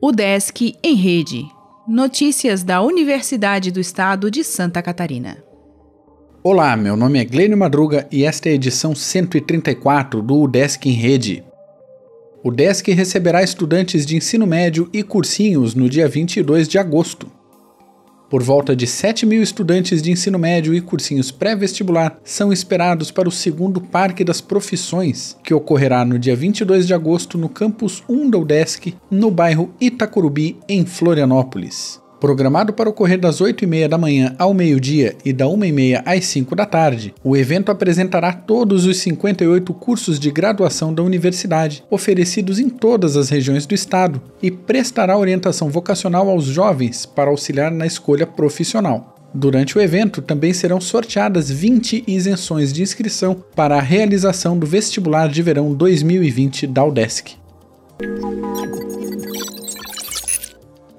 O 0.00 0.10
Desk 0.10 0.76
em 0.82 0.94
Rede. 0.94 1.46
Notícias 1.86 2.62
da 2.62 2.82
Universidade 2.82 3.70
do 3.70 3.78
Estado 3.78 4.30
de 4.30 4.42
Santa 4.42 4.82
Catarina. 4.82 5.42
Olá, 6.42 6.76
meu 6.76 6.96
nome 6.96 7.20
é 7.20 7.24
Glênio 7.24 7.56
Madruga 7.56 8.08
e 8.10 8.24
esta 8.24 8.48
é 8.48 8.52
a 8.52 8.54
edição 8.56 8.94
134 8.96 10.20
do 10.20 10.48
Desk 10.48 10.84
em 10.86 10.92
Rede. 10.92 11.44
O 12.42 12.50
Desk 12.50 12.90
receberá 12.90 13.44
estudantes 13.44 14.04
de 14.04 14.16
ensino 14.16 14.44
médio 14.44 14.90
e 14.92 15.04
cursinhos 15.04 15.76
no 15.76 15.88
dia 15.88 16.08
22 16.08 16.66
de 16.66 16.78
agosto. 16.78 17.30
Por 18.32 18.42
volta 18.42 18.74
de 18.74 18.86
7 18.86 19.26
mil 19.26 19.42
estudantes 19.42 20.00
de 20.00 20.10
ensino 20.10 20.38
médio 20.38 20.74
e 20.74 20.80
cursinhos 20.80 21.30
pré-vestibular 21.30 22.18
são 22.24 22.50
esperados 22.50 23.10
para 23.10 23.28
o 23.28 23.30
segundo 23.30 23.78
Parque 23.78 24.24
das 24.24 24.40
Profissões, 24.40 25.36
que 25.44 25.52
ocorrerá 25.52 26.02
no 26.02 26.18
dia 26.18 26.34
22 26.34 26.86
de 26.86 26.94
agosto 26.94 27.36
no 27.36 27.50
campus 27.50 28.02
1 28.08 28.30
da 28.30 28.38
UDESC, 28.38 28.94
no 29.10 29.30
bairro 29.30 29.74
Itacurubi, 29.78 30.56
em 30.66 30.86
Florianópolis. 30.86 32.01
Programado 32.22 32.72
para 32.72 32.88
ocorrer 32.88 33.18
das 33.18 33.40
8h30 33.40 33.88
da 33.88 33.98
manhã 33.98 34.32
ao 34.38 34.54
meio-dia 34.54 35.16
e 35.24 35.32
da 35.32 35.46
1h30 35.46 36.04
às 36.06 36.24
5 36.26 36.54
da 36.54 36.64
tarde, 36.64 37.12
o 37.24 37.36
evento 37.36 37.72
apresentará 37.72 38.32
todos 38.32 38.86
os 38.86 38.98
58 38.98 39.74
cursos 39.74 40.20
de 40.20 40.30
graduação 40.30 40.94
da 40.94 41.02
universidade, 41.02 41.82
oferecidos 41.90 42.60
em 42.60 42.68
todas 42.68 43.16
as 43.16 43.28
regiões 43.28 43.66
do 43.66 43.74
estado, 43.74 44.22
e 44.40 44.52
prestará 44.52 45.18
orientação 45.18 45.68
vocacional 45.68 46.30
aos 46.30 46.44
jovens 46.44 47.04
para 47.04 47.28
auxiliar 47.28 47.72
na 47.72 47.86
escolha 47.86 48.24
profissional. 48.24 49.16
Durante 49.34 49.76
o 49.76 49.80
evento, 49.80 50.22
também 50.22 50.52
serão 50.52 50.80
sorteadas 50.80 51.50
20 51.50 52.04
isenções 52.06 52.72
de 52.72 52.84
inscrição 52.84 53.42
para 53.56 53.78
a 53.78 53.82
realização 53.82 54.56
do 54.56 54.64
vestibular 54.64 55.28
de 55.28 55.42
verão 55.42 55.74
2020 55.74 56.68
da 56.68 56.84
UDESC. 56.84 57.34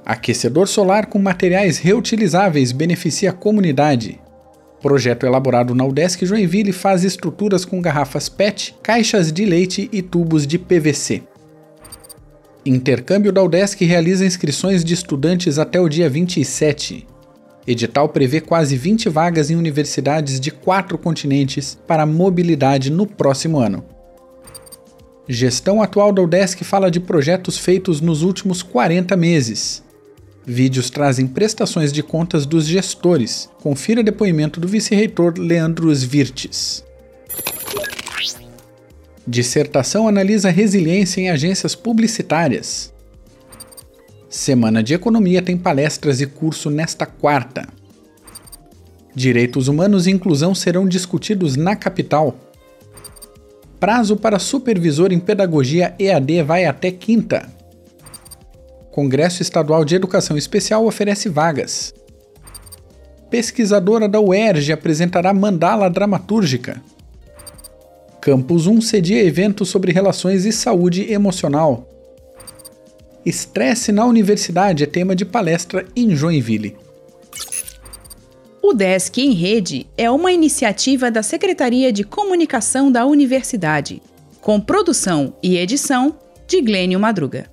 Aquecedor 0.05 0.67
solar 0.67 1.05
com 1.05 1.17
materiais 1.17 1.77
reutilizáveis 1.77 2.73
beneficia 2.73 3.29
a 3.29 3.33
comunidade. 3.33 4.19
Projeto 4.81 5.25
elaborado 5.25 5.73
na 5.73 5.85
UDESC 5.85 6.25
Joinville 6.25 6.73
faz 6.73 7.05
estruturas 7.05 7.63
com 7.63 7.81
garrafas 7.81 8.27
PET, 8.27 8.75
caixas 8.83 9.31
de 9.31 9.45
leite 9.45 9.89
e 9.93 10.01
tubos 10.01 10.45
de 10.45 10.59
PVC. 10.59 11.23
Intercâmbio 12.65 13.31
da 13.31 13.41
UDESC 13.41 13.85
realiza 13.85 14.25
inscrições 14.25 14.83
de 14.83 14.93
estudantes 14.93 15.57
até 15.57 15.79
o 15.79 15.87
dia 15.87 16.09
27. 16.09 17.07
Edital 17.65 18.09
prevê 18.09 18.41
quase 18.41 18.75
20 18.75 19.07
vagas 19.07 19.49
em 19.49 19.55
universidades 19.55 20.37
de 20.37 20.51
quatro 20.51 20.97
continentes 20.97 21.77
para 21.87 22.05
mobilidade 22.05 22.91
no 22.91 23.07
próximo 23.07 23.57
ano. 23.57 23.85
Gestão 25.29 25.81
atual 25.81 26.11
da 26.11 26.21
UDESC 26.21 26.65
fala 26.65 26.91
de 26.91 26.99
projetos 26.99 27.57
feitos 27.57 28.01
nos 28.01 28.21
últimos 28.21 28.61
40 28.61 29.15
meses. 29.15 29.82
Vídeos 30.45 30.89
trazem 30.89 31.25
prestações 31.25 31.93
de 31.93 32.03
contas 32.03 32.45
dos 32.45 32.65
gestores. 32.65 33.49
Confira 33.61 34.03
depoimento 34.03 34.59
do 34.59 34.67
vice-reitor 34.67 35.35
Leandro 35.37 35.93
Svirtes. 35.93 36.83
Dissertação 39.25 40.05
analisa 40.05 40.49
resiliência 40.49 41.21
em 41.21 41.29
agências 41.29 41.75
publicitárias. 41.75 42.91
Semana 44.29 44.83
de 44.83 44.93
Economia 44.93 45.41
tem 45.41 45.57
palestras 45.57 46.19
e 46.19 46.25
curso 46.25 46.69
nesta 46.69 47.05
quarta. 47.05 47.65
Direitos 49.15 49.69
humanos 49.69 50.07
e 50.07 50.11
inclusão 50.11 50.53
serão 50.53 50.85
discutidos 50.85 51.55
na 51.55 51.75
capital. 51.75 52.35
Prazo 53.79 54.17
para 54.17 54.39
supervisor 54.39 55.13
em 55.13 55.19
pedagogia 55.19 55.95
EAD 55.97 56.43
vai 56.43 56.65
até 56.65 56.91
quinta. 56.91 57.47
Congresso 58.93 59.41
Estadual 59.41 59.83
de 59.83 59.95
Educação 59.95 60.37
Especial 60.37 60.85
oferece 60.85 61.27
vagas. 61.27 61.95
Pesquisadora 63.27 64.07
da 64.07 64.21
UERJ 64.21 64.71
apresentará 64.71 65.33
mandala 65.33 65.89
dramatúrgica. 65.89 66.79
Campus 68.21 68.67
1 68.67 68.81
cedia 68.81 69.23
evento 69.23 69.65
sobre 69.65 69.91
relações 69.91 70.45
e 70.45 70.51
saúde 70.51 71.11
emocional. 71.11 71.89
Estresse 73.25 73.91
na 73.91 74.05
universidade 74.05 74.83
é 74.83 74.85
tema 74.85 75.15
de 75.15 75.25
palestra 75.25 75.87
em 75.95 76.15
Joinville. 76.15 76.77
O 78.61 78.73
Desk 78.73 79.19
em 79.19 79.31
Rede 79.31 79.87
é 79.97 80.11
uma 80.11 80.31
iniciativa 80.31 81.09
da 81.09 81.23
Secretaria 81.23 81.91
de 81.91 82.03
Comunicação 82.03 82.91
da 82.91 83.07
Universidade, 83.07 84.03
com 84.39 84.59
produção 84.59 85.33
e 85.41 85.57
edição 85.57 86.15
de 86.47 86.61
Glênio 86.61 86.99
Madruga. 86.99 87.52